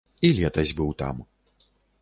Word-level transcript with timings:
І 0.29 0.31
летась 0.39 0.73
быў 0.81 0.89
там. 1.03 1.23